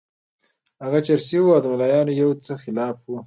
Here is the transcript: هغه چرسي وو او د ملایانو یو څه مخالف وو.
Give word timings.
هغه 0.83 0.99
چرسي 1.07 1.37
وو 1.39 1.51
او 1.55 1.61
د 1.63 1.65
ملایانو 1.73 2.11
یو 2.21 2.29
څه 2.45 2.53
مخالف 2.77 2.99
وو. 3.05 3.17